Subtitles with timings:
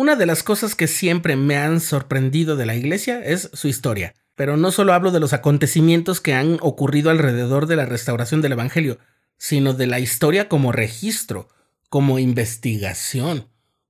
[0.00, 4.14] Una de las cosas que siempre me han sorprendido de la iglesia es su historia.
[4.34, 8.52] Pero no solo hablo de los acontecimientos que han ocurrido alrededor de la restauración del
[8.52, 8.98] Evangelio,
[9.36, 11.50] sino de la historia como registro,
[11.90, 13.48] como investigación,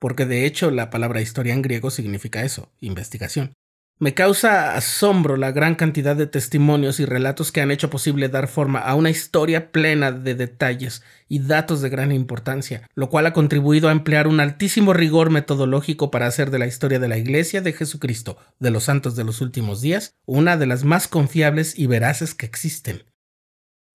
[0.00, 3.52] porque de hecho la palabra historia en griego significa eso, investigación.
[3.98, 8.48] Me causa asombro la gran cantidad de testimonios y relatos que han hecho posible dar
[8.48, 13.32] forma a una historia plena de detalles y datos de gran importancia, lo cual ha
[13.32, 17.60] contribuido a emplear un altísimo rigor metodológico para hacer de la historia de la Iglesia
[17.60, 21.86] de Jesucristo de los santos de los últimos días una de las más confiables y
[21.86, 23.04] veraces que existen.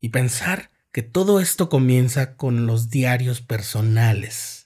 [0.00, 4.65] Y pensar que todo esto comienza con los diarios personales.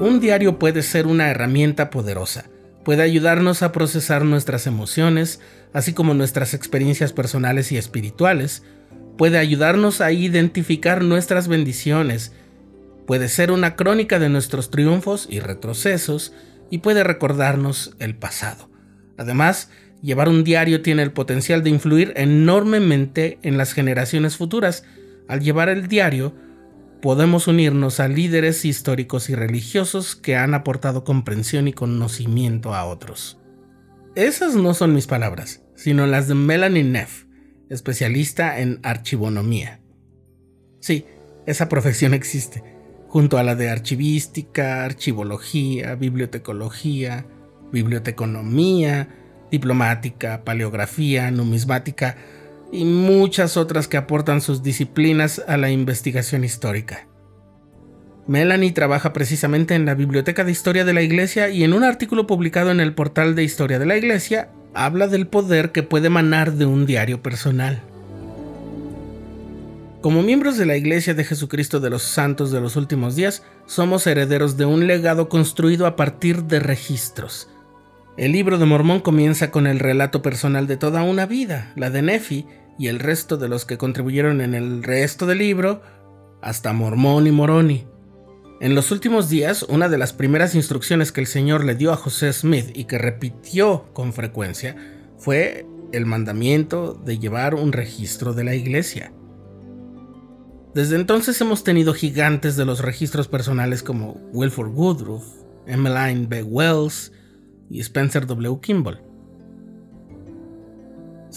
[0.00, 2.44] Un diario puede ser una herramienta poderosa.
[2.84, 5.40] Puede ayudarnos a procesar nuestras emociones,
[5.72, 8.62] así como nuestras experiencias personales y espirituales.
[9.16, 12.32] Puede ayudarnos a identificar nuestras bendiciones.
[13.08, 16.32] Puede ser una crónica de nuestros triunfos y retrocesos
[16.70, 18.70] y puede recordarnos el pasado.
[19.16, 19.68] Además,
[20.00, 24.84] llevar un diario tiene el potencial de influir enormemente en las generaciones futuras.
[25.26, 26.34] Al llevar el diario,
[27.00, 33.38] podemos unirnos a líderes históricos y religiosos que han aportado comprensión y conocimiento a otros.
[34.14, 37.24] Esas no son mis palabras, sino las de Melanie Neff,
[37.68, 39.80] especialista en archivonomía.
[40.80, 41.06] Sí,
[41.46, 42.62] esa profesión existe,
[43.08, 47.26] junto a la de archivística, archivología, bibliotecología,
[47.72, 49.08] biblioteconomía,
[49.50, 52.16] diplomática, paleografía, numismática,
[52.70, 57.06] y muchas otras que aportan sus disciplinas a la investigación histórica.
[58.26, 62.26] Melanie trabaja precisamente en la Biblioteca de Historia de la Iglesia y en un artículo
[62.26, 66.52] publicado en el portal de Historia de la Iglesia habla del poder que puede emanar
[66.52, 67.80] de un diario personal.
[70.02, 74.06] Como miembros de la Iglesia de Jesucristo de los Santos de los Últimos Días, somos
[74.06, 77.48] herederos de un legado construido a partir de registros,
[78.18, 82.02] el libro de Mormón comienza con el relato personal de toda una vida, la de
[82.02, 82.46] Nefi
[82.78, 85.82] y el resto de los que contribuyeron en el resto del libro,
[86.40, 87.86] hasta Mormón y Moroni.
[88.60, 91.96] En los últimos días, una de las primeras instrucciones que el Señor le dio a
[91.96, 94.76] José Smith y que repitió con frecuencia
[95.16, 99.12] fue el mandamiento de llevar un registro de la iglesia.
[100.74, 105.24] Desde entonces hemos tenido gigantes de los registros personales como Wilford Woodruff,
[105.66, 106.42] Emmeline B.
[106.42, 107.12] Wells,
[107.70, 108.60] y Spencer W.
[108.60, 109.07] Kimball.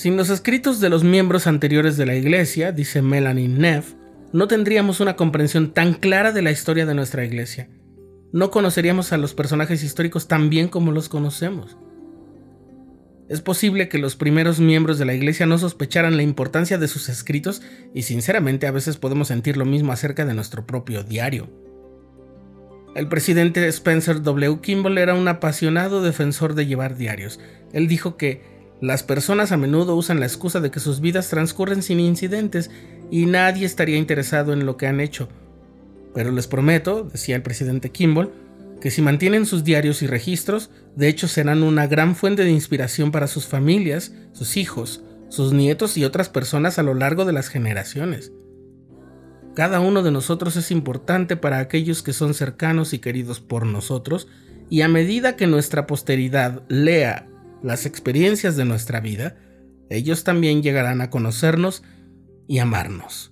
[0.01, 3.93] Sin los escritos de los miembros anteriores de la Iglesia, dice Melanie Neff,
[4.33, 7.69] no tendríamos una comprensión tan clara de la historia de nuestra Iglesia.
[8.33, 11.77] No conoceríamos a los personajes históricos tan bien como los conocemos.
[13.29, 17.07] Es posible que los primeros miembros de la Iglesia no sospecharan la importancia de sus
[17.07, 17.61] escritos
[17.93, 21.47] y sinceramente a veces podemos sentir lo mismo acerca de nuestro propio diario.
[22.95, 24.61] El presidente Spencer W.
[24.61, 27.39] Kimball era un apasionado defensor de llevar diarios.
[27.71, 31.83] Él dijo que las personas a menudo usan la excusa de que sus vidas transcurren
[31.83, 32.71] sin incidentes
[33.11, 35.29] y nadie estaría interesado en lo que han hecho.
[36.15, 38.31] Pero les prometo, decía el presidente Kimball,
[38.81, 43.11] que si mantienen sus diarios y registros, de hecho serán una gran fuente de inspiración
[43.11, 47.49] para sus familias, sus hijos, sus nietos y otras personas a lo largo de las
[47.49, 48.33] generaciones.
[49.53, 54.27] Cada uno de nosotros es importante para aquellos que son cercanos y queridos por nosotros,
[54.71, 57.27] y a medida que nuestra posteridad lea
[57.63, 59.37] las experiencias de nuestra vida,
[59.89, 61.83] ellos también llegarán a conocernos
[62.47, 63.31] y amarnos.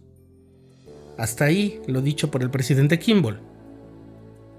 [1.17, 3.41] Hasta ahí lo dicho por el presidente Kimball.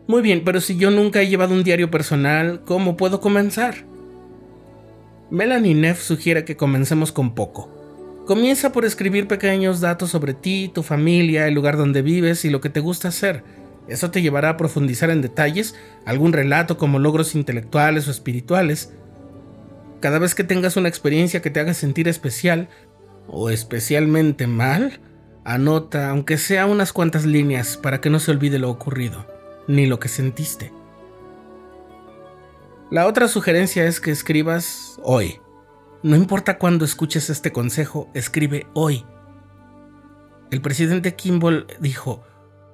[0.07, 3.87] Muy bien, pero si yo nunca he llevado un diario personal, ¿cómo puedo comenzar?
[5.31, 7.81] Melanie Neff sugiere que comencemos con poco
[8.31, 12.61] Comienza por escribir pequeños datos sobre ti, tu familia, el lugar donde vives y lo
[12.61, 13.43] que te gusta hacer.
[13.89, 15.75] Eso te llevará a profundizar en detalles,
[16.07, 18.93] algún relato como logros intelectuales o espirituales.
[20.01, 22.69] Cada vez que tengas una experiencia que te haga sentir especial
[23.29, 25.01] o especialmente mal,
[25.45, 29.27] anota, aunque sea unas cuantas líneas, para que no se olvide lo ocurrido,
[29.69, 30.73] ni lo que sentiste.
[32.91, 35.41] La otra sugerencia es que escribas hoy.
[36.03, 39.05] No importa cuándo escuches este consejo, escribe hoy.
[40.51, 42.25] El presidente Kimball dijo,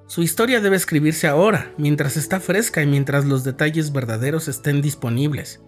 [0.07, 5.61] su historia debe escribirse ahora, mientras está fresca y mientras los detalles verdaderos estén disponibles.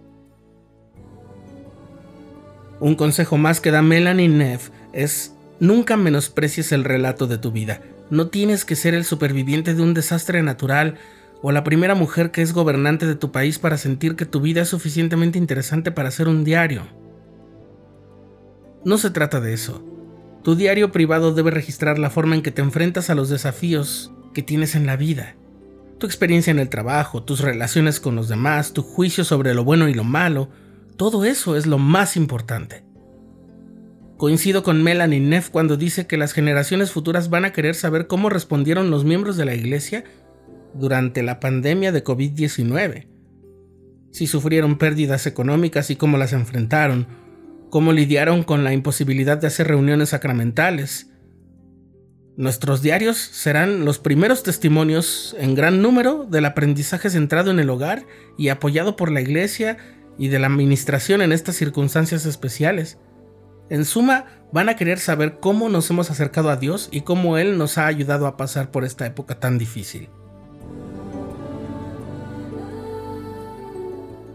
[2.80, 7.82] Un consejo más que da Melanie Neff es nunca menosprecies el relato de tu vida.
[8.08, 10.96] No tienes que ser el superviviente de un desastre natural
[11.42, 14.62] o la primera mujer que es gobernante de tu país para sentir que tu vida
[14.62, 16.82] es suficientemente interesante para hacer un diario.
[18.82, 19.84] No se trata de eso.
[20.42, 24.42] Tu diario privado debe registrar la forma en que te enfrentas a los desafíos que
[24.42, 25.36] tienes en la vida.
[25.98, 29.86] Tu experiencia en el trabajo, tus relaciones con los demás, tu juicio sobre lo bueno
[29.86, 30.48] y lo malo,
[30.96, 32.84] todo eso es lo más importante.
[34.16, 38.28] Coincido con Melanie Neff cuando dice que las generaciones futuras van a querer saber cómo
[38.28, 40.04] respondieron los miembros de la iglesia
[40.74, 43.08] durante la pandemia de COVID-19.
[44.12, 47.06] Si sufrieron pérdidas económicas y cómo las enfrentaron,
[47.70, 51.10] cómo lidiaron con la imposibilidad de hacer reuniones sacramentales,
[52.40, 58.06] Nuestros diarios serán los primeros testimonios en gran número del aprendizaje centrado en el hogar
[58.38, 59.76] y apoyado por la Iglesia
[60.20, 62.98] y de la Administración en estas circunstancias especiales.
[63.70, 67.56] En suma, van a querer saber cómo nos hemos acercado a Dios y cómo Él
[67.56, 70.10] nos ha ayudado a pasar por esta época tan difícil.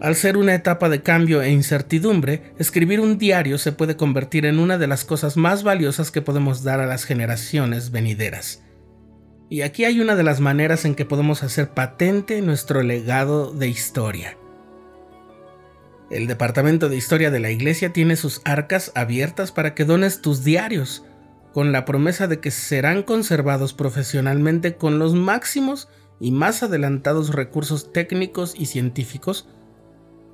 [0.01, 4.57] Al ser una etapa de cambio e incertidumbre, escribir un diario se puede convertir en
[4.57, 8.63] una de las cosas más valiosas que podemos dar a las generaciones venideras.
[9.51, 13.67] Y aquí hay una de las maneras en que podemos hacer patente nuestro legado de
[13.67, 14.35] historia.
[16.09, 20.43] El Departamento de Historia de la Iglesia tiene sus arcas abiertas para que dones tus
[20.43, 21.03] diarios,
[21.53, 25.87] con la promesa de que serán conservados profesionalmente con los máximos
[26.19, 29.47] y más adelantados recursos técnicos y científicos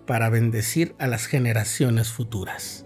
[0.05, 2.85] para bendecir a las generaciones futuras.